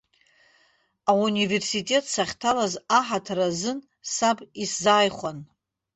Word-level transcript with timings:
Ауниверситет 1.11 2.05
сахьҭалаз 2.13 2.73
аҳаҭыр 2.97 3.39
азы 3.47 3.71
саб 4.13 4.37
исзааихәан. 4.63 5.37